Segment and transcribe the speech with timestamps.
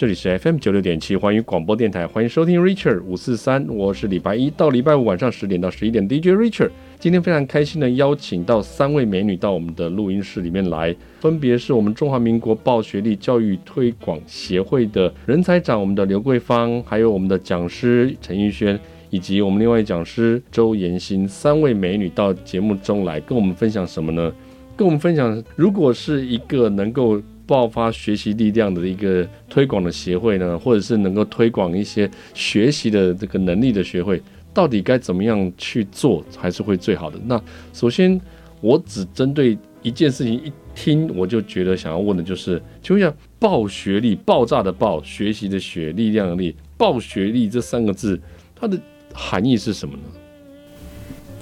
[0.00, 6.70] 这里是 FM 九六点七，环宇广播电台，欢迎收听 Richard 五四三，我是礼拜一到礼拜五晚上十点到十一点 DJ Richard。
[6.98, 18.80] 今天非常开心的邀请到三位美女到我们的录音室里面来，分别是我们中华民国报学历教育推广协会的人才长，我们的刘桂芳，还有我们的讲师陈玉轩，
[19.10, 24.32] 以及我们另外一讲师周延新，三位美女到节目中来跟我们分享什么呢？
[24.78, 34.22] 跟我们分享，如果是一个能够爆发学习力量的一个推广的协会呢，或者是能够推广一些学习的这个能力的学会，
[34.54, 37.18] 到底该怎么样去做才是会最好的？
[37.24, 37.42] 那
[37.72, 38.20] 首先，
[38.60, 48.20] 我只针对一件事情一听，我就觉得想要问的就是，请问一下，爆学历，爆炸的爆，学习的学，力量的力，爆学历这三个字，
[48.54, 48.78] 它的
[49.12, 50.02] 含义是什么呢？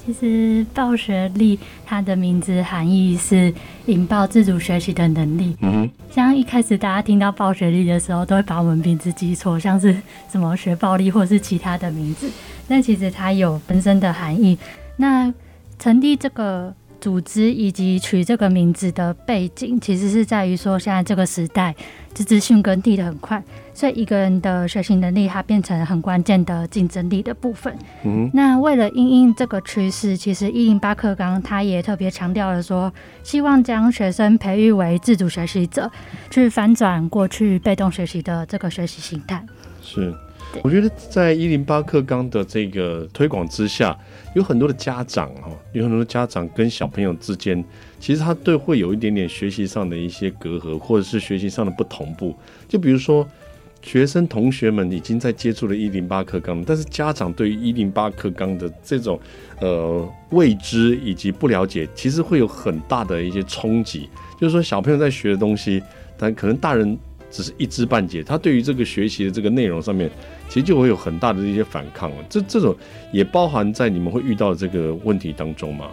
[0.09, 3.53] 其实暴学历，它的名字含义是
[3.85, 5.55] 引爆自主学习的能力。
[5.61, 9.95] 嗯哼，像一开始大家听到暴学历的时候，都会把我们名字记错，像是
[10.33, 12.31] 什么学暴力或是其他的名字。
[12.67, 14.57] 但其实它有本身的含义。
[14.97, 15.31] 那
[15.79, 16.75] 成立这个
[17.09, 21.75] 组织以及取这个名字的背景，其实是在于说，现在这个时代，
[22.13, 23.43] 资讯更替的很快。
[23.73, 27.75] 所以一个人的学习能力，它变成很关键的竞争力的部分。
[28.05, 32.93] 嗯，那为了应应这个趋势，其实一零八课纲它也特别强调了说，
[33.23, 35.91] 希望将学生培育为自主学习者，
[36.29, 39.43] 去反转过去被动学习的这个学习形态。
[39.81, 40.13] 是，
[40.63, 43.97] 我觉得在一零八课纲的这个推广之下，
[44.35, 47.65] 有很多的家长哈，有很多的家长跟小朋友之间，
[48.01, 52.35] 其实他对会有一点点学习上的一些隔阂，或者是学习上的不同步。
[52.69, 53.27] 就比如说。
[53.81, 59.19] 学生同学们已经在接触了一零八课纲，但是家长对于一零八课纲的这种
[59.61, 64.09] 呃未知以及不了解，其实会有很大的一些冲击。
[64.37, 65.81] 就是说，小朋友在学的东西，
[66.19, 66.99] 但可能大人
[67.31, 70.11] 只是一知半解，他对于这个学习的这个内容上面，
[70.49, 72.17] 其实就会有很大的一些反抗了。
[72.29, 72.77] 这这种
[73.13, 75.87] 也包含在你们会遇到的这个问题当中吗？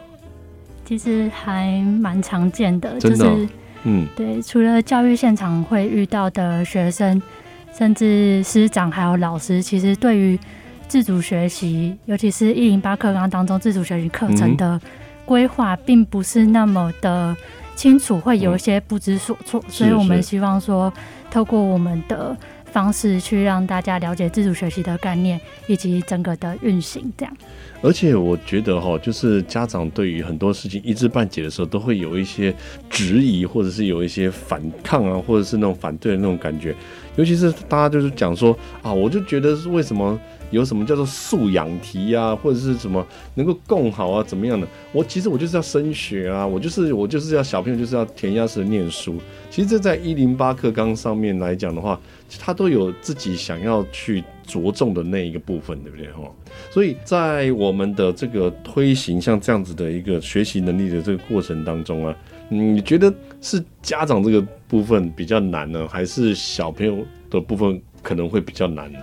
[0.85, 3.50] 其实还蛮常见的，真的哦，就是
[3.84, 7.22] 嗯，对，除了教育现场会遇到的学生。
[7.78, 10.40] 甚至师长还有老师，其实对于
[10.88, 14.79] 自主学习，尤其是一零八课纲当中自主学习课程的
[15.25, 17.35] 规划，并不是那么的
[17.75, 19.63] 清楚，会有一些不知所措。
[19.68, 20.91] 所以我们希望说，
[21.30, 27.38] 透过我们的方式去让大家了解自主学习的概念以及整个的运行，这样。
[27.81, 32.53] 而且我觉得哈，就是家长对于很多事情一知半解的时候，都会有一些
[32.90, 36.75] 质疑，或者是有一些反抗啊，或者是那种反对的那种感觉。
[37.16, 40.19] 尤其是大家就是讲说啊，我就觉得是为什么
[40.52, 44.68] 有什么叫做素养题啊，或者是什么能够共好啊，怎么样的？
[44.92, 49.20] 我其实我就是要升学啊，我就是我就是要小朋友就是要填鸭式念书。
[49.50, 52.00] 其实这在一零八课纲上面来讲的话，
[52.40, 56.30] 他都有自己想要去着重的那一个部分，对不对哈？
[56.72, 62.16] 所以在我们的这个推行像这样子的一个学习能力的这个过程当中啊。
[62.48, 69.00] 你觉得是家长这个部分比较难呢，还是小朋友的部分可能会比较难呢？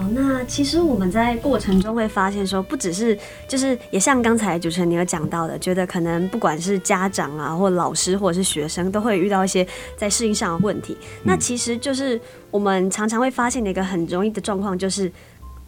[0.00, 3.16] 好，那其实我们在过程中会发现说，不只是
[3.46, 9.66] 就是也像刚才主持人你有讲到的，觉得可能不管是家长啊，或老师，或者是学生，都会遇到一些
[9.98, 10.96] 在适应上的问题。
[11.24, 12.18] 那其实就是
[12.50, 15.12] 我们常常会发现的一个很容易的状况，就是。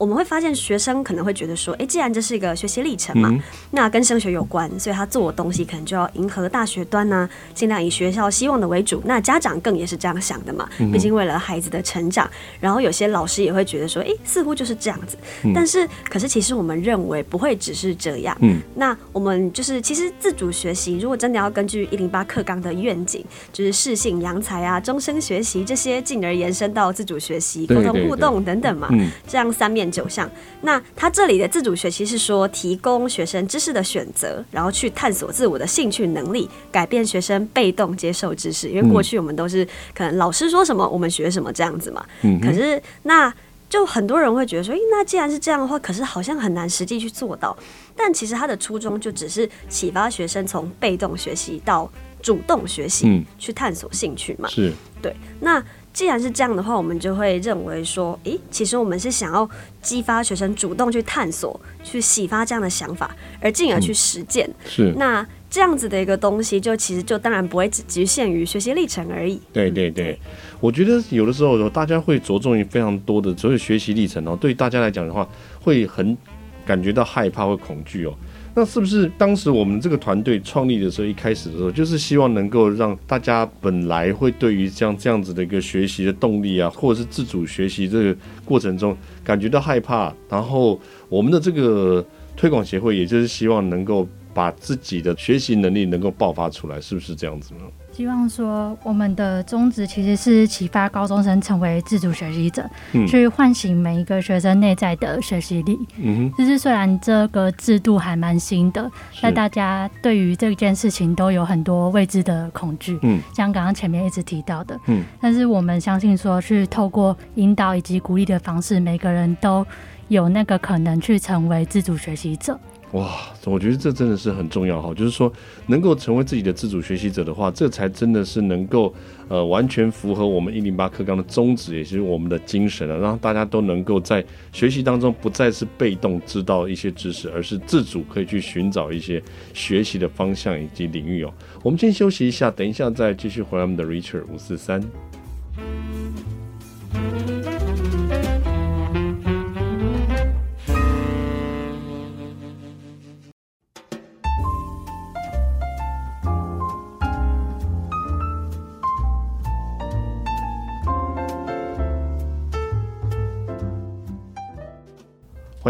[0.03, 3.41] 我们会发现学生可能会觉得说，诶，既然这是一个学习历程嘛，嗯、
[3.71, 9.01] 那跟升学有关，所以他做的东西可能就要迎合大学端呢、啊，尽量以学校希望的为主。
[9.05, 12.29] 那家长更也是这样想的嘛，毕竟为了孩子的成长。
[12.59, 15.17] 然后有些老师也会觉得说，诶，似乎就是这样子。
[15.45, 18.37] 嗯、但是，可是其实我们认为不会只是这样。
[18.41, 28.89] 嗯，那我们就是其实自主学习，如果真的要根据一零八课纲的愿景，就是适性扬才啊，终身学习这些，进而延伸到自主学习、沟通互动等等嘛，
[29.29, 29.91] 这样三面。
[29.92, 30.28] 九项，
[30.62, 38.68] 那他这里的自主学习是说，提供学生知识的选择，然后去探索自我的兴趣能力，改变学生被动接受知识。
[38.68, 42.04] 因为过去我们都是可能老师说什么，我们学什么这样子嘛。
[42.22, 42.41] 嗯。
[42.41, 43.33] 可是那
[43.68, 47.56] 就很多人会觉得说，诶，那既然是这样的话，可是好像很难实际去做到。
[47.95, 51.91] 但其实他的初衷就只是启发学生从被动学习到
[52.22, 54.48] 主动学习，去探索兴趣嘛。
[54.48, 54.72] 是。
[55.03, 55.15] 对。
[55.41, 55.62] 那。
[55.92, 59.48] 既然是这样的话，我们就会认为说，诶，其实我们是想要
[59.80, 64.48] 激发学生主动去探索、去启发这样的想法，而进而去实践。
[64.48, 64.94] 嗯、是。
[64.97, 69.39] 那这样子的一个东西，就其实就当然不会只局限于学习历程而已。
[69.53, 70.18] 对对对，
[70.60, 75.28] 我觉得有的时候大家会着重于非常多的所有学习历程哦，对大家来讲的话，
[75.60, 76.16] 会很
[76.65, 78.15] 感觉到害怕或恐惧哦。
[78.54, 90.78] 那是不是当时我们这个团队创立的时候，一开始的时候，就是希望能够让大家本来会对于像这样子的一个学习的动力啊，或者是自主学习这个过程中感觉到害怕，然后
[91.09, 92.04] 我们的这个
[92.37, 97.61] 推广协会，也就是希望能够把自己的学习能力能够爆发出来，是不是这样子呢？
[97.93, 105.79] 希望说，我们的宗旨其实是启发高中生成为自主学习者，嗯、去唤醒每一个学生内在的学习力。
[105.99, 108.91] 嗯哼，就是虽然这个制度还蛮新的，
[109.21, 112.99] 但大家对于这件事情都有很多未知的恐惧。
[113.03, 119.67] 嗯，像刚刚前面一直提到的，嗯，但是我们相信说，去透过引导以及鼓励的方式，每个人都
[120.09, 122.59] 有那个可能去成为自主学习者。
[122.92, 123.10] 哇，
[123.47, 125.33] 我觉得这真的是很重要哈，就是说
[125.66, 128.94] 能够成为自己的自主学习者的话，这才真的是能够
[129.28, 134.22] 呃完全符合我们一零八课纲的宗旨，也是我们的精神啊，让大家都能够在
[134.53, 139.22] 学习当中不再是被动知道一些知识，而是自主可以去寻找一些
[139.54, 141.33] 学习的方向以及领域哦。
[141.62, 144.83] 我们先休息一下，等一下再继续回来我们的 Richard 五四三。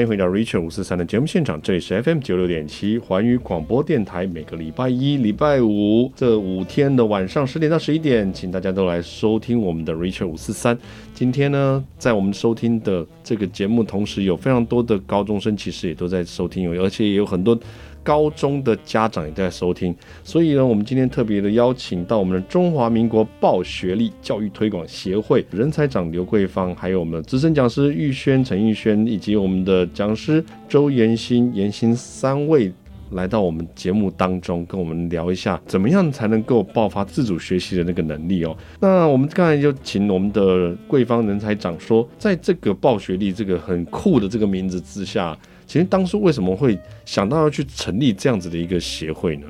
[0.03, 4.27] 欢迎回到 Richard 五四三的节目现场，这里是 FM 九六点七环宇广播电台。
[4.27, 10.77] 每个礼拜一、礼拜五这五天的晚上十点到十一点，请大家都来收听我们的 Richard 五四三。
[11.15, 17.57] 今天呢，在我们收听的这个节目，同时有非常多的高中生，其实也都在收听，而且也有很多。
[18.03, 19.95] 高中的家长也在收听，
[20.25, 32.73] 所以呢，我们今天特别的邀请到我们的中华民国报学历教育推广协会人才长刘桂芳，还有我们的资深讲师玉轩陈玉轩，以及我们的讲师周妍心妍心三位
[33.13, 38.57] 来到我们节目当中，跟我们聊一下怎么样才能够爆发自主学习的那个能力哦。
[38.81, 45.39] 那我们刚才就请我们的桂芳人才长说，在这个报学历这个很酷的这个名字之下。
[45.73, 49.47] 其实当初为什么会想到要去成立这样子的一个协会呢？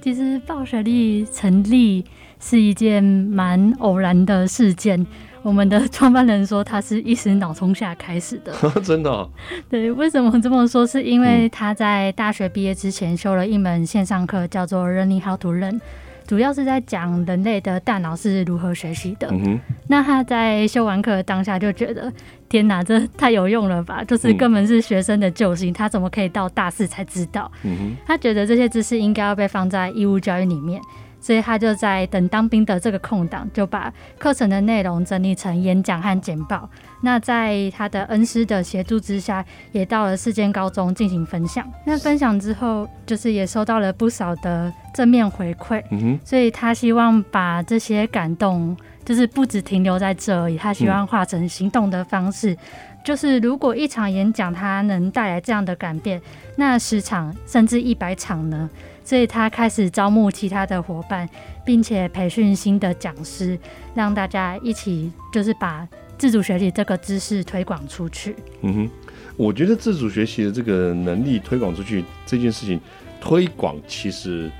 [0.00, 2.04] 其实暴雪力成立
[2.38, 5.04] 是一件蛮偶然的事件。
[5.42, 8.52] 我们的创办人说他是一时脑冲下开始的，
[8.84, 9.28] 真的哦？
[9.68, 10.86] 对，为什么这么说？
[10.86, 15.80] 是因为他在大学毕业之前修了一门线上课，叫做 Learning How to Learn。
[16.26, 19.28] 主要是在讲人类的大脑是如何学习的。
[19.30, 19.58] 嗯。
[19.88, 22.12] 那他在修完课当下就觉得，
[22.48, 24.02] 天哪，这太有用了吧！
[24.04, 27.50] 就是根本是学生的救星，他怎么可以到大四才知道？
[27.62, 27.96] 嗯。
[28.06, 30.80] 他觉得这些知识应该要被放在义务教育里面。
[31.24, 36.68] 所以他就在等当兵的这个空档，就把课程的内容整理成演讲和简报。
[37.00, 39.42] 那在他的恩师的协助之下，
[39.72, 41.66] 也到了四间高中进行分享。
[41.86, 45.82] 那分享之后，就是也收到了不少的正面回馈。
[45.90, 46.20] 嗯哼。
[46.22, 50.58] 所以他希望把这些感动，就是不只停留在这而已。
[50.58, 52.54] 他希望化成行动的方式，
[53.02, 56.20] 就是如果一场演讲它能带来这样的改变，
[56.56, 58.68] 那十场甚至一百场呢？
[59.04, 61.28] 所以他开始招募其他的伙伴，
[61.64, 63.58] 并且培训新的讲师，
[63.94, 65.86] 让大家一起就是把
[66.16, 68.34] 自主学习这个知识推广出去。
[68.62, 68.90] 嗯哼，
[69.36, 72.80] 我觉得自主学习的这个能力推广出去这件事情，
[73.20, 74.50] 推广其实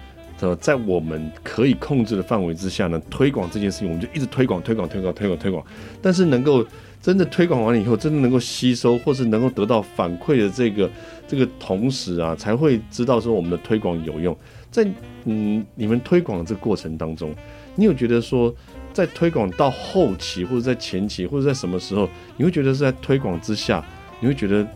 [0.44, 5.64] 呃在我们可以控制的范围之下呢，推广这件事情我们就一直推广推广推广推广推广，
[6.02, 6.64] 但是能够
[7.00, 10.90] 真的推广完了以后，真的能够吸收或是能够得到反馈的这个。
[11.26, 14.36] 这个同时啊，才会知道说我们的推广有用。
[14.70, 14.86] 在
[15.24, 17.34] 嗯，你们推广的这个过程当中，
[17.74, 18.54] 你有觉得说，
[18.92, 23.82] 在推广到后期，或者在前期，或者在什么时候，你会觉得是在推广之下，
[24.20, 24.66] 你会觉得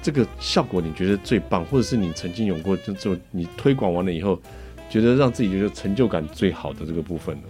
[0.00, 4.40] 这个效果你觉得最棒，或者是你曾经有过就就你推广完了以后，
[4.90, 7.42] 觉得让自己觉得成就感最好的这个部分呢？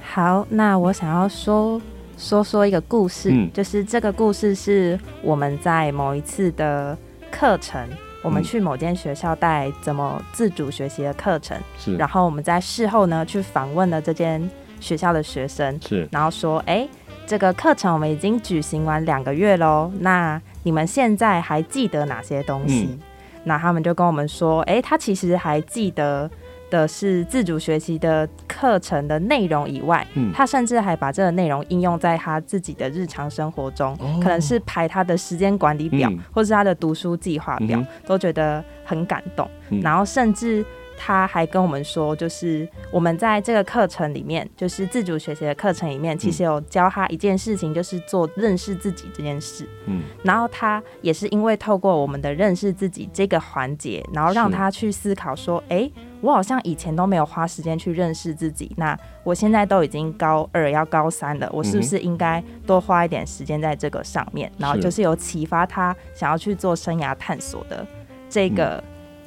[0.00, 1.80] 好，那我想要说
[2.18, 6.98] 说说一个故事，嗯，就是这个故事是我们在某一次的。
[7.34, 7.88] 课程，
[8.22, 11.96] 我们去某间学校带怎么自主学习的课程，是。
[11.96, 14.48] 然后我们在事后呢去访问了这间
[14.78, 16.06] 学校的学生，是。
[16.12, 16.90] 然后说，哎、欸，
[17.26, 22.86] 这个课程我们已经举行完两个月喽，那你们现在还记得哪些东西？
[22.90, 23.00] 嗯、
[23.44, 26.30] 那他们就跟我们说，哎、欸，他其实还记得。
[26.72, 39.80] 的是自主学习的课程的内容以外，嗯，他甚至还把这个内容应用在他自己的日常生活中，哦、可能是排他的时间管理表，嗯、或是他的读书计划表，嗯，都觉得很感动，嗯。
[39.82, 40.64] 然后甚至
[40.96, 49.68] 他还跟我们说，就是我们在这个课程里面，就是自主学习的课程里面，其实有教他一件事情，就是做认识自己这件事。
[49.86, 64.50] 嗯，然后他也是因为透过我们的认识自己这个环节，然后让他去思考说，哎、欸，我好像以前都没有花时间去认识自己，那我现在都已经高二要高三了，我是不是应该多花一点时间在这个上面？
[64.58, 67.86] 然后就是有启发他想要去做生涯探索的
[68.28, 68.82] 这个。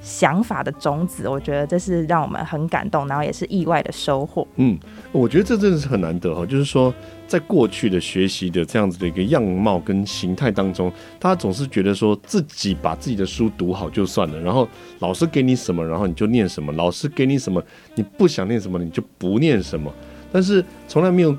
[0.06, 4.48] 想法的种子，我觉得这是让我们很感动，然后也是意外的收获。
[4.58, 4.78] 嗯，
[5.12, 6.94] 我觉得这真的是很难得哈，就是说，
[7.28, 14.68] 在过去的学习的这样子的一个样貌跟形态当中，大家总是觉得说自己把自己的书读好就算了，然后
[15.00, 17.60] 老师给你什么，然后你就念什么；老师给你什么，
[17.96, 19.92] 你不想念什么，你就不念什么。
[20.32, 21.36] 但是从来没有。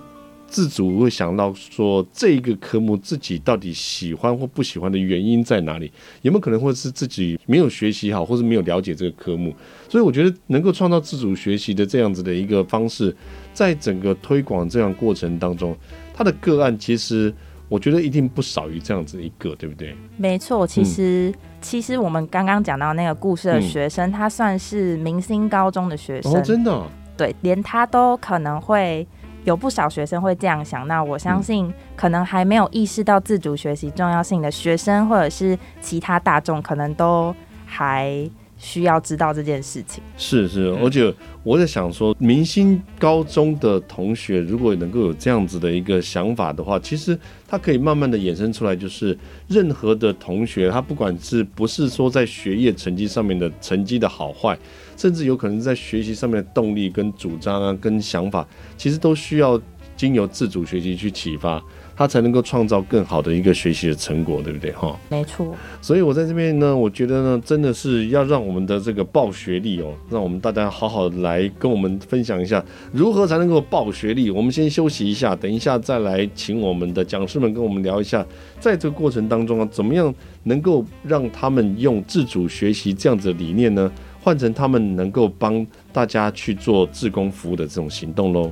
[0.49, 5.93] 自主会想到说，这一个科目自己到底喜欢或不喜欢的原因在哪里？
[6.23, 9.53] 有没有可能会是自己没有学习好，或是没有了解这个科目？
[9.89, 13.15] 所以我觉得能够创造自主学习的这样子的一个方式，
[13.53, 15.77] 在整个推广这样过程当中，
[16.15, 17.35] 它的个案其实
[17.69, 19.95] 我觉得一定不少于这样子一个，对不对？
[20.17, 26.87] 没错，其实、嗯、其实我们刚刚讲到那个故事的学生，嗯、他算是明星高中的学生，哦、真的、啊，
[27.17, 29.07] 对，连他都可能会。
[29.47, 37.33] 有不少学生会这样想，那我相信可能还没有意识到自主学习重要性的学生，或者是其他大众，可能都
[37.65, 40.03] 还需要知道这件事情。
[40.17, 49.17] 是是，而且我在想说，明星高中的同学如果能够有这样子的一个想法的话，其实他可以慢慢的衍生出来，就是
[49.49, 54.59] 任何的同学，他不管是不是说在学业成绩上面的成绩的好坏。
[54.97, 58.49] 甚至有可能在学习上面的动力跟主张啊，跟想法，
[58.79, 59.61] 其实都需要
[59.95, 61.63] 经由自主学习去启发，
[61.97, 64.71] 他才能够创造更好的一个学习的成果，对不对？
[64.73, 65.55] 哈，没错。
[65.81, 72.63] 所以我在这边呢，我觉得呢，真的是要让我们的这个报学历哦，让我们大家好好来跟我们分享一下，
[72.93, 74.31] 如何才能够报学历。
[74.31, 78.25] 我们先休息一下，等一下再来请我们的讲师们跟我们聊一下，
[78.61, 83.91] 在这个过程当中啊，怎么样能够让他们用自主学习这样子的理念呢？
[84.21, 88.51] 换成他们能够帮大家去做自工服务的这种行动喽。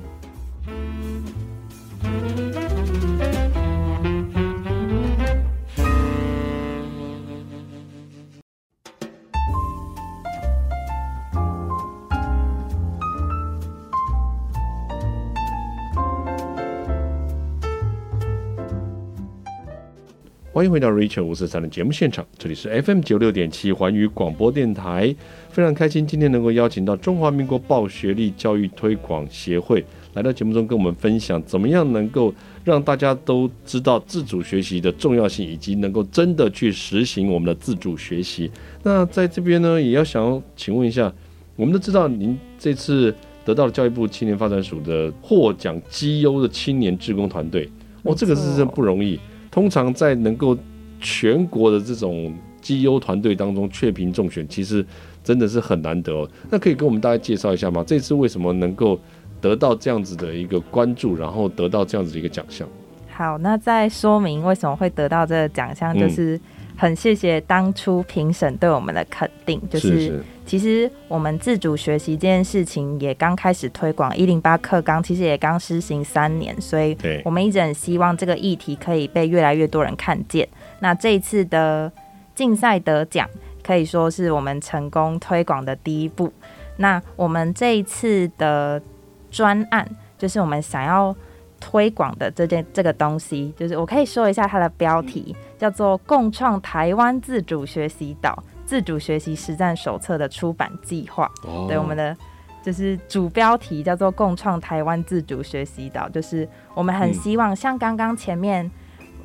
[20.55, 25.13] 欢迎回到 Richard 五四三的节目现场，这里是 FM 九六点七环宇广播电台，
[25.51, 32.33] 非常开心今天能够邀请到中华民国报学历教育推广协会来到节目中跟我们分享，怎么样能够
[32.63, 38.49] 让大家都知道自主学习的重要性，以及能够真的去实行我们的自主学习。
[38.85, 41.13] 那在这边呢，也要想请问一下，
[41.57, 43.13] 我们都知道您这次
[43.45, 47.69] 得到了教育部青年发展署的获奖绩优的青年志工团队，
[48.05, 49.19] 哦，这个是真不容易。
[49.55, 50.59] 通常在能够
[50.99, 54.85] 全国的这种绩优团队当中确评中选，其实
[55.23, 56.29] 真的是很难得哦。
[56.51, 57.85] 那可以跟我们大家介绍一下吗？
[57.87, 58.99] 这次为什么能够
[59.41, 62.67] 得到这样子的一个关注，然后得到这样子的一个奖项？
[63.13, 66.41] 好，那再说明为什么会得到这个奖项，就是。
[66.77, 80.49] 很谢谢当初评审对我们的肯定，就是其实我们自主学习这件事情也刚开始推广，一零八课纲其实也刚施行三年，所以我们一直很希望这个议题可以被越来越多人看见。
[80.81, 81.91] 那这一次的
[82.35, 83.29] 竞赛得奖
[83.63, 86.33] 可以说是我们成功推广的第一步。
[86.79, 88.83] 那我们这一次的
[89.31, 89.89] 专案
[90.19, 91.15] 就是我们想要。
[91.61, 101.31] 推广的这件这个东西，就是我可以说一下它的标题，叫做“共创台湾自主学习岛自主学习实战手册”的出版计划。
[101.49, 101.67] Oh.
[101.67, 102.15] 对，我们的
[102.63, 108.71] 就是主标题叫做“共创台湾自主学习岛”，就是我们很希望像刚刚前面。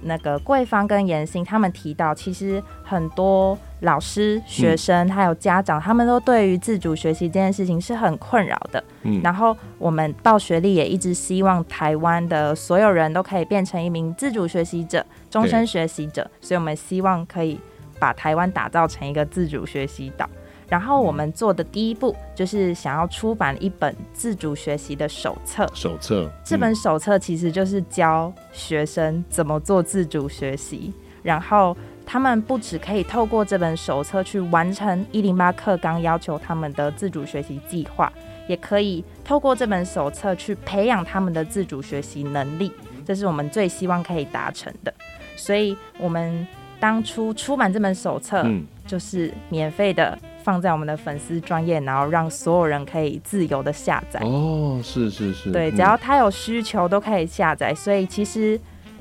[0.02, 8.82] 那个桂芳跟妍心他们提到，其实很多老师、学生还有家长，他们都对于自主学习这件事情是很困扰的。
[9.02, 17.60] 嗯，然后我们报学历也一直希望台湾的所有人都可以变成一名自主学习者、终身学习者，所以我们希望可以
[18.00, 20.30] 把台湾打造成一个自主学习岛。
[20.68, 25.68] 然后我们做的第一步就是想要出版一本自主学习的手册。
[25.74, 30.94] 手册，这本手册其实就是教学生怎么做自主学习。
[31.24, 38.12] 然后他们不只可以透过这本手册去完成一零八课纲要求他们的自主学习计划，
[38.48, 42.72] 也可以透过这本手册去培养他们的自主学习能力。
[43.04, 44.94] 这是我们最希望可以达成的。
[45.40, 46.46] 所以，我们
[46.80, 48.46] 当初出版这本手册，
[48.86, 50.18] 就是免费的。
[50.42, 54.20] 放在我们的粉丝专业，然后让所有人可以自由的下载。
[54.24, 57.72] 哦，是是是，对，只要他有需求都可以下载。
[57.72, 58.60] 嗯、所以其实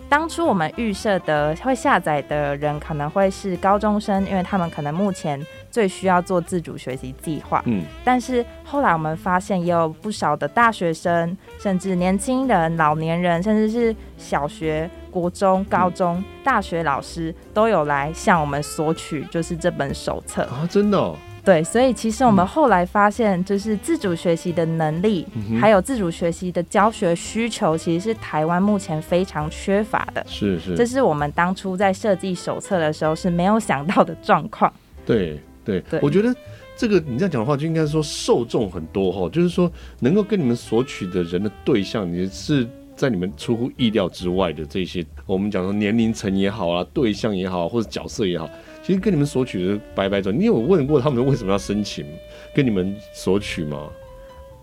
[0.08, 5.44] 当初我们预设的会下载的人可能会是高中生，因为他们可能目前。
[5.70, 20.42] 最需要做自主学习计划，嗯，但是后来我们发现也有不少的大学生，甚至年轻人、老年人，甚至是小学、国中、高中、嗯、大学老师都有来向我们索取，就是这本手册。
[20.44, 21.14] 啊，真的、哦，
[21.48, 34.70] 对，所以其实我们后来发现，就是自主学习的能力，嗯、还有自主学习的教学需求，其实是台湾目前非常缺乏的，是是，这是我们当初在设计手册的时候是没有想到的状况，
[35.06, 35.40] 对。
[35.64, 36.34] 对，对，我觉得
[36.78, 42.66] 这个你这样讲的话，就应该说受众很多哈，就是说能够跟你们索取的人的对象，也是
[42.98, 48.50] 在你们出乎意料之外的这些，我们讲说年龄层也好啊，对象也好，或者角色也好，
[48.82, 50.36] 其实跟你们索取的白白转。
[50.36, 52.04] 你有问过他们为什么要申请
[52.52, 53.88] 跟你们索取吗？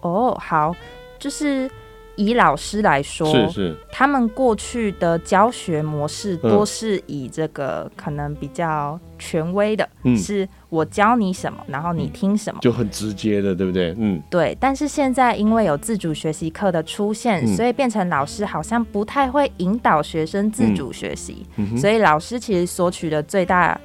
[0.01, 0.75] 哦，好，
[1.17, 1.71] 就是。
[2.15, 13.93] 以老师来说，是是，他们过去的教学模式多是以这个可能比较权威的，嗯，是我教你什么，然后你听什么，就很直接的，对不对？
[13.97, 14.55] 嗯，对。
[14.59, 23.79] 但是现在因为有自主学习课的出现，嗯，所以变成老师好像不太会引导学生自主学习，嗯，所以老师其实索取的最大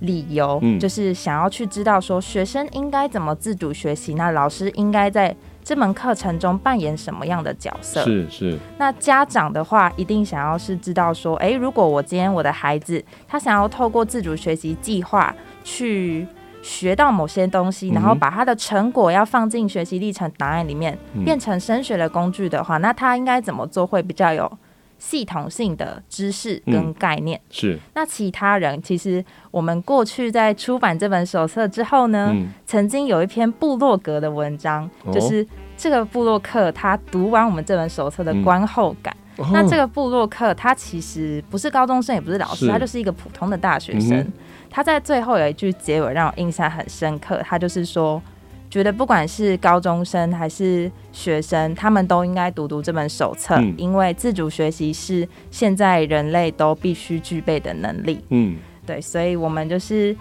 [0.00, 5.36] 理由，就是想要去知道说学生应该怎么自主学习，那老师应该在。
[5.66, 8.00] 这门课程中扮演什么样的角色？
[8.04, 8.56] 是是。
[8.78, 16.24] 那家长的话，一定想要是知道说，哎，如果我今天我的孩子他想要透过自主学习计划去
[16.62, 24.48] 学到某些东西，然后把他的成果要放进学习历程档案里面，嗯、变成升学的工具的话，那他应该怎么做会比较有
[24.98, 27.38] 系统性的知识跟概念？
[27.38, 27.78] 嗯、是。
[27.94, 35.46] 那其他人其实我们过去在出版这本手册之后呢，嗯、曾经有一篇部落格的文章，就是。
[35.78, 39.14] 这个部落客他读完我们这本手册的观后感，
[39.52, 44.16] 那这个布洛克他其实不是高中生，也不是老师，他就是一个普通的大学生。
[44.16, 44.32] 嗯、
[44.70, 48.22] 他在最后有一句结尾让我印象很深刻，他就是说，
[48.70, 58.20] 觉得不管是高中生还是学生，他们都应该读读这本手册，嗯、因为自主学习是现在人类都必须具备的能力。
[58.30, 60.16] 嗯，对，所以我们就是。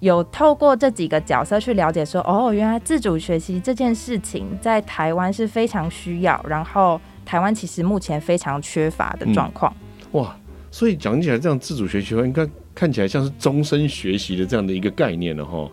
[0.00, 9.72] 有透过这几个角色去了解说，哦，原来自主学习这件事情在台湾是非常需要，然后台湾其实目前非常缺乏的状况。
[10.12, 10.20] 嗯。
[10.20, 10.36] 哇，
[10.70, 15.66] 所以讲起来，这样自主学习应该看起来像是终身学习的这样的一个概念了哈。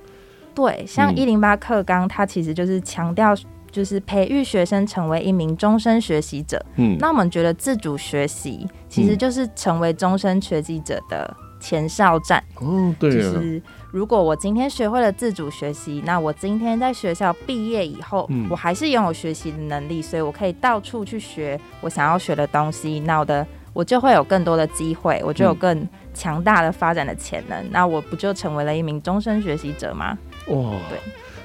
[0.54, 3.36] 对，像一零八课纲，它其实就是强调，
[3.72, 6.64] 就是培育学生成为一名终身学习者。
[6.76, 12.44] 嗯，那我们觉得自主学习其实就是成为终身学习者的前哨站。
[12.60, 13.62] 哦，对，就是。
[13.92, 23.02] 如果我今天学会了自主学习，那我今天在学校毕业以后，嗯、我还是拥有学习的能力，所以我可以到处去学我想要学的东西。
[23.02, 27.62] 那我的我就会有更多的机会，我就有更强大的发展的潜能。
[27.64, 30.18] 嗯、那我不就成为了一名终身学习者吗？
[30.48, 30.98] 哇，对，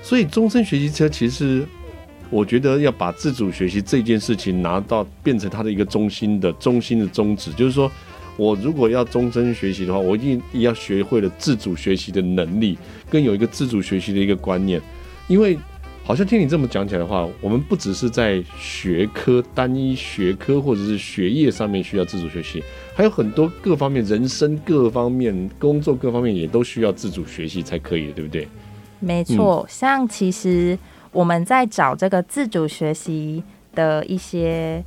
[0.02, 1.66] 所以终身学习车其实，
[2.30, 7.90] 我觉得要把自主学习这件事情拿到变成他的一个中心的中心的宗旨，就是说。
[8.38, 12.76] 我如果要终身学习的话，我一定要学会了自主学习的能力，
[13.08, 14.78] 跟有一个自主学习的一个观念。
[15.26, 15.58] 因为
[16.04, 22.62] 好像听你这么讲起来的话，我们不只是在学科单一学科或者是学业上面需要自主学习，
[22.94, 28.46] 还有很多各方面人生各方面工作各方面也都需要自主学习才可以，对不对？
[29.00, 30.78] 没错，嗯、像其实
[31.12, 33.42] 我们在找这个自主学习
[33.74, 34.84] 的一些。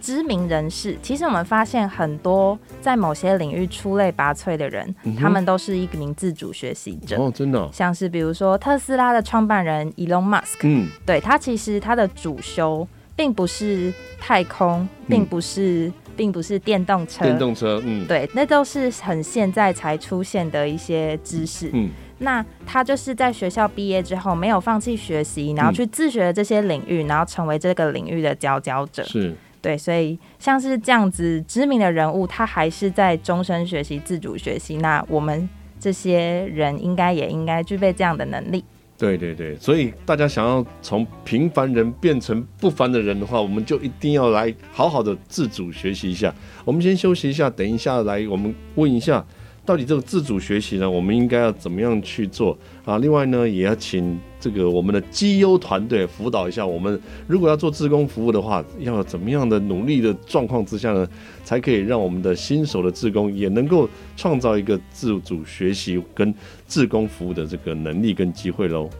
[0.00, 7.16] 知名人士，其实我们发现很多在某些领域出类拔萃的人，嗯、他们都是一名自主学习者。
[7.16, 7.70] 哦，真的、哦。
[7.72, 17.24] 像是比如说特斯拉的创办人 Elon Musk，嗯，对，他其实他的主修并不是太空，并不是，嗯、并不是电动车。
[17.24, 21.70] 电动车，嗯，对，那都是很现在才出现的一些知识。
[21.72, 21.88] 嗯，
[22.24, 29.04] 那他就是在学校毕业之后，没有放弃学习，然后去自学这些领域，然后成为这个领域的佼佼者。
[29.04, 29.34] 是。
[29.60, 34.76] 对，所以像是这样子知名的人物，他还是在终身学习、自主学习。
[34.76, 35.48] 那我们
[35.80, 38.62] 这些人应该也应该具备这样的能力。
[38.98, 46.32] 对对对，所以大家想要从平凡人变成不凡的人的话，我们就一定要来好好的自主学习一下。
[46.64, 49.24] 我们先休息一下，等一下来我们问一下
[49.66, 52.98] 到底这个自主学习呢，我们应该要怎么样去做啊？
[52.98, 57.00] 另外呢，也要请这个我们的绩优团队辅导一下我们。
[57.26, 61.08] 如果要做志工服务的话，要怎么样的努力的状况之下呢，
[61.44, 66.34] 才可以让我们的新手的志工也能够创造一个自主学习跟
[66.68, 68.90] 志工服务的这个能力跟机会喽？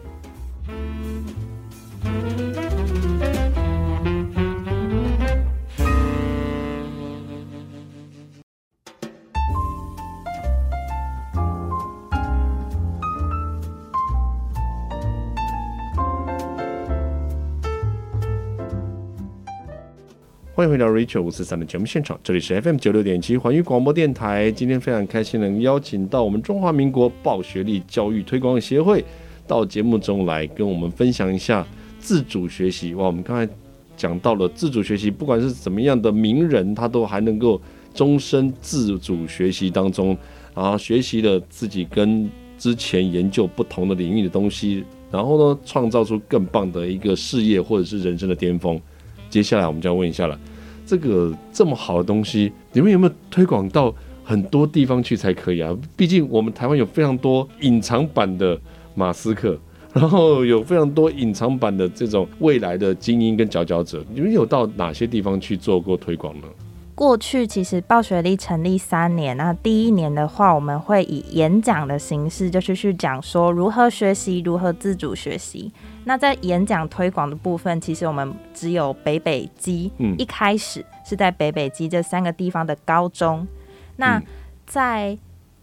[20.55, 24.49] 欢迎回到 Rachel 五四三的节目现场，这里是 FM 九六点七环宇广播电台。
[24.49, 29.03] 今天非常开心能邀请到我们中华民国报学历教育推广协会
[29.45, 31.67] 到节目中来跟我们分享一下
[31.99, 32.93] 自主学习。
[32.93, 33.53] 哇，我们刚才
[33.97, 37.61] 讲到了自主学习，不管是怎么样的名人，他都还能够
[37.93, 40.17] 终身自主学习当中，
[40.55, 48.79] 然后学习了自己跟之前研究不同的领域的东西，然后呢，创造出更棒的一个事业或者是人生的巅峰。
[49.35, 50.39] 接下来我们就要问一下了，
[50.85, 53.93] 这个这么好的东西，你们有没有推广到
[54.23, 55.75] 很多地方去才可以啊？
[55.97, 58.57] 毕竟我们台湾有非常多隐藏版的
[58.93, 59.59] 马斯克，
[59.91, 66.47] 然后有非常多隐藏版的这种未来的精英跟佼佼者，你们有到哪些地方去做过推广呢？
[66.95, 75.69] 过去其实报学历成立三年，那第一年的话，我们会以演讲的形式，就是去讲说如何学习，如何自主学习。
[76.05, 83.45] 那在演讲推广的部分，其实我们只有北北基，嗯，一开始是在北北基这三个地方的高中。
[83.97, 84.21] 那
[84.65, 85.17] 在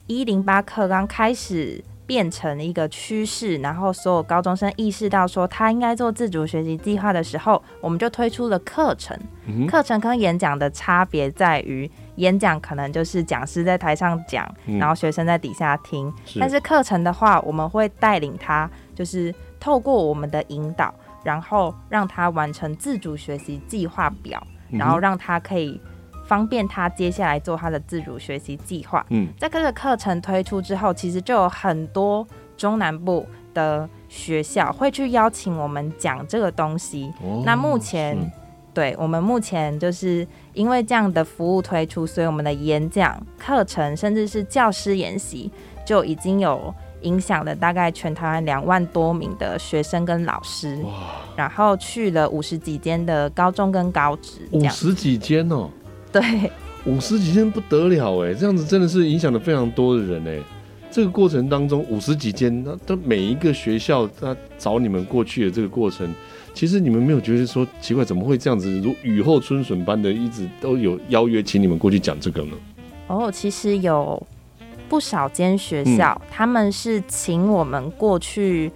[0.06, 9.18] 一零八课刚开始变成一个趋势，然后所有高中生意识到说他应该做自主学习计划的时候，我们就推出了课程。
[9.66, 14.46] 课程跟演讲的差别在于，演讲可能就是讲师在台上讲，
[14.78, 16.12] 然后学生在底下听。
[16.38, 19.34] 但是课程的话，我们会带领他，就是。
[19.62, 25.80] 透过我们的引导，然后让他完成自主学习计划表，然后让他可以
[26.32, 29.04] 方便他接下来做他的自主学习计划。
[29.10, 37.12] 嗯，在这个课程推出之后，其实就有很多中南部的学校会去邀请我们讲这个东西。
[37.20, 38.16] 哦，那目前，
[38.72, 45.52] 对，我们目前就是因为这样的服务推出，所以我们的演讲课程，甚至是教师研习，
[45.84, 46.74] 就已经有。
[47.02, 50.78] 影响了大概全台湾两万多名的学生跟老师，
[51.34, 55.68] 然后去了五十几间的高中跟高职，五十几间哦，
[56.12, 56.50] 对，
[56.84, 60.38] 五十几间不得了哎，这样子真的是影响了非常多的人哎。
[60.90, 66.14] 这个过程当中，五十几间，那都每一个学校他找你们过去的这个过程，
[66.52, 72.52] 其实你们没有觉得说奇怪，怎么会这样子如雨后春笋般的一直都有邀约请你们过去讲这个呢？
[73.06, 74.24] 哦，其实有。
[74.88, 78.70] 不少间学校，嗯，他们是请我们过去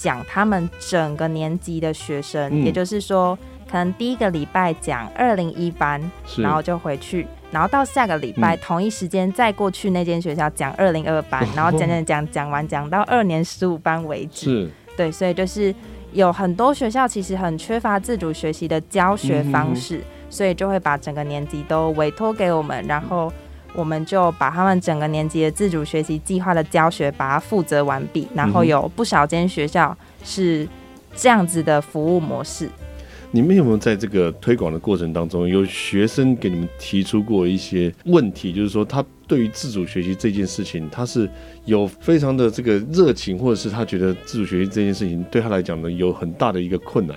[0.00, 3.36] 讲他们整个年级的学生，嗯，也就是说，
[3.68, 6.00] 可能第一个礼拜讲二零一班，
[6.36, 14.44] 然后就回去，然后到下个礼拜，嗯，同一时间再过去那间学校讲二零二班， 然后讲讲讲讲完讲到二年十五班为止。
[14.44, 15.74] 是，对，所以就是
[16.12, 23.32] 有很多学校其实很缺乏自主学习的教学方式，嗯，所以就会把整个年级都委托给我们，然后。
[23.78, 30.66] 我们就把他们整个年级的自主学习计划的教学把它负责完毕，然后有不少间学校是
[31.14, 32.68] 这样子的服务模式。
[33.30, 38.52] 你们有没有在这个推广的过程当中，有学生给你们提出过一些问题？
[38.52, 41.30] 就是说，他对于自主学习这件事情，他是
[41.64, 47.16] 有非常的这个热情，或者是他觉得自主学习这件事情对他来讲呢，有很大的一个困难？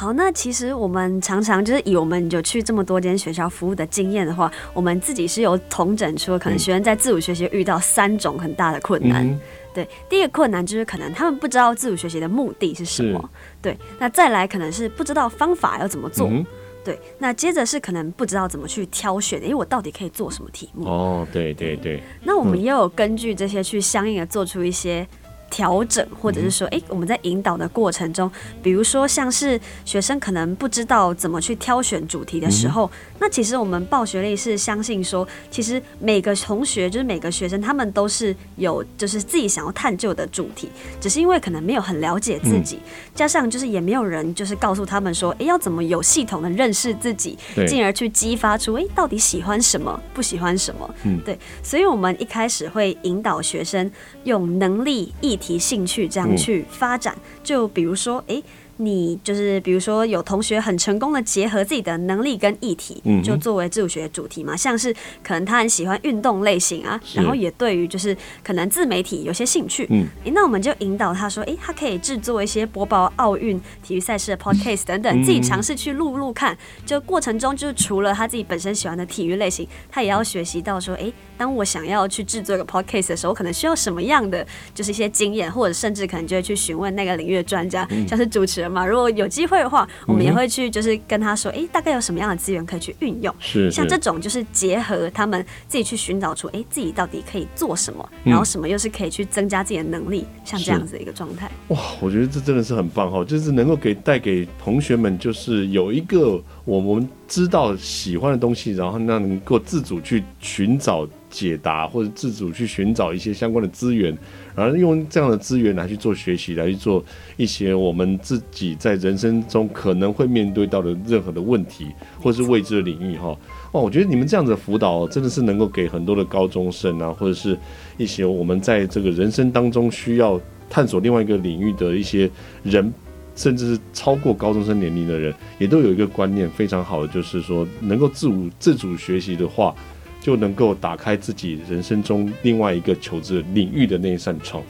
[0.00, 9.28] 好，那其实我们常常就是以我们有去这么多间学校服务的经验的话，我们自己是有统整出可能学生在自主学习遇到三种很大的困难。
[9.28, 9.38] 嗯、
[9.74, 13.30] 对，第一个困难就是可能他们不知道自主学习的目的是什么。
[13.60, 16.28] 对，那再来可能是不知道方法要怎么做。
[16.30, 16.46] 嗯、
[16.82, 20.86] 对，那接着是可能不知道怎么去挑选，因为我到底可以做什么题目？
[20.86, 22.02] 哦，对对对。
[22.24, 25.06] 那我们也有根据这些去相应的做出一些。
[25.50, 28.30] 调整，或者是说，诶、欸，我们在引导的过程中，
[28.62, 47.36] 比如说像是学生可能不知道怎么去挑选主题的时候，嗯、那其实我们报学历是相信说，其实每个同学就是每个学生，他们都是有就是自己想要探究的主题，只是因为可能没有很了解自己，嗯、加上就是也没有人就是告诉他们说，诶、欸，要怎么有系统的认识自己，
[47.66, 53.90] 进而去激发出，诶、欸，到底喜欢什么，不喜欢什么，嗯，对，所以我们一开始会引导学生
[54.24, 58.40] 用能力、议题、兴趣这样去发展，就比如说，诶，
[58.82, 64.90] 你就是比如说有同学很成功的结合自己的能力跟议题，嗯就作为自主学主题嘛，像是
[65.22, 88.69] 可能他很喜欢运动类型啊，然后也对于就是可能自媒体有些兴趣，嗯，那我们就引导他说，哎，他可以制作一些播报奥运体育赛事的 podcast 等等，自己尝试去录录看，就过程中就是除了他自己本身喜欢的体育类型，他也要学习到说，哎，当我想要去制作一个 podcast 的时候，可能需要什么样的就是一些经验，或者甚至可能就会去询问那个领域的专家，像是主持人。
[88.70, 93.34] 嘛，如果有机会的话，我们也会去，就是跟他说，哎、欸，大概有什么样的资源可以去运用。
[93.38, 101.50] 是，像这种就是结合他们自己去寻找出，哎、欸，自己到底可以做什么，然后什么又是可以去增加自己的能力，像这样子的一个状态。
[101.68, 114.16] 哇，我觉得这真的是很棒哈，就是能够给带给同学们，就是有一个我们知道喜欢的东西，然后那能够自主去寻找解答，或者自主去寻找一些相关的资源。
[114.56, 117.02] 然后用这样的资源来去做学习，来去做
[117.36, 121.86] 一些我们自己在人生中可能会面对到的任何的问题，
[122.20, 123.28] 或是未知的领域哈。
[123.72, 127.56] 哦，我觉得你们这样子的辅导真的是能够给很多的高中生啊，或者是
[127.96, 130.38] 一些我们在这个人生当中需要
[130.68, 132.28] 探索另外一个领域的一些
[132.64, 132.92] 人，
[133.36, 139.74] 甚至是超过高中生年龄的人，也都有一个观念非常好的，就是说能够自主自主学习的话。
[140.20, 144.62] 就能够打开自己人生中另外一个求知领域的那一扇窗。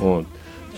[0.00, 0.24] 哦，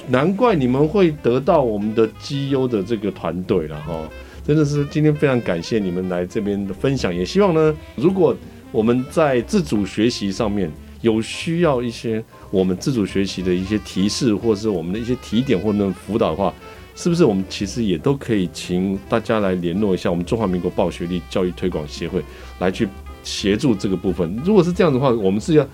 [0.06, 4.08] 难怪你们会得到我们的绩优的这个团队了哈！
[4.46, 8.34] 真的是今天非常感谢你们来这边的分享，也希望呢，如果
[8.70, 16.52] 我们在自主学习上面有需要一些我们自主学习的一些提示，或者是我们的一些提点或者辅导的话，
[16.94, 22.22] 是不是我们其实也都可以请大家来联络一下我们中华民国报学历教育推广协会
[22.58, 22.88] 来去。
[23.28, 25.66] 协助这个部分，如果是这样的话，我们是要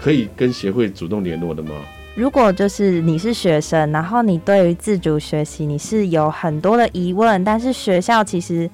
[0.00, 1.70] 可以跟协会主动联络的吗？
[2.14, 8.68] 如果就是你是学生，然后你对于自主学习你是有很多的疑问，但是学校其实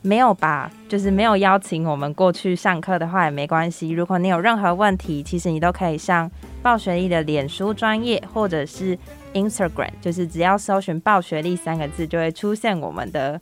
[0.00, 3.90] 没有把，就是没有邀请我们过去上课的话也没关系。
[3.90, 6.30] 如果你有任何问题，其实你都可以上
[6.62, 8.98] 报学历的脸书专业或者是
[9.34, 13.38] Instagram，就是只要搜寻“报学历”三个字就会出现我们的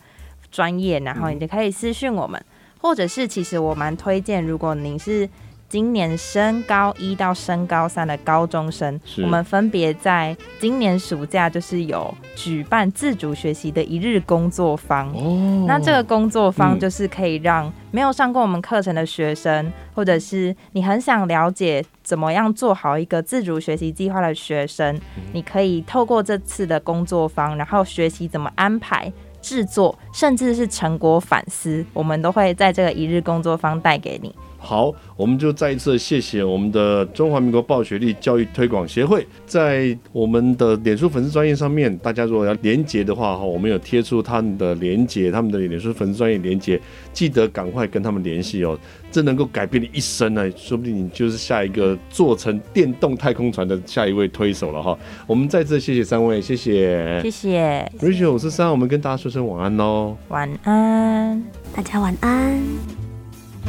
[0.51, 2.41] 专业，然后你就可以私讯我们。
[2.81, 5.29] 或者是，其实我蛮推荐，如果您是
[5.69, 15.09] 今年升高一到升高三的高中生，我们分别在今年暑假就是有举办自主学习的一日工作坊。
[15.15, 24.99] 哦，那这个工作坊就是可以让没有上过我们课程的学生，或者是你很想了解怎么样做好一个自主学习计划的学生，
[25.33, 29.13] 你可以透过这次的工作坊，然后学习怎么安排。
[29.41, 34.35] 制作，甚至是成果反思，我们都会在这个一日工作坊带给你。
[34.63, 46.79] 好，我们就再一次谢谢我们的中华民国报学历教育推广协会，在我们的脸书粉丝专页上面，大家如果要连接的话哈，我们有贴出他们的连接，他们的脸书粉丝专页连接，
[47.13, 48.79] 记得赶快跟他们联系哦，
[49.11, 54.97] 这能够改变你一生呢，说不定你就是下一个做成电动太空船的下一位推手了哈。
[55.27, 61.43] 我们再次谢谢三位，谢谢，谢谢，Rachel 五四三，我们跟大家说声晚安喽，晚安，
[61.75, 63.10] 大家晚安。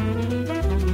[0.01, 0.90] Música